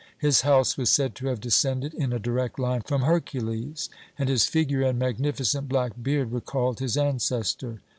His 0.17 0.41
house 0.41 0.79
was 0.79 0.89
said 0.89 1.13
to 1.13 1.27
have 1.27 1.39
descended 1.39 1.93
in 1.93 2.11
a 2.11 2.17
direct 2.17 2.57
line 2.57 2.81
from 2.81 3.03
Hercules, 3.03 3.87
and 4.17 4.29
his 4.29 4.45
figure 4.47 4.81
and 4.81 4.97
magnificent 4.97 5.69
black 5.69 5.91
beard 6.01 6.31
recalled 6.31 6.79
his 6.79 6.97
ancestor. 6.97 7.81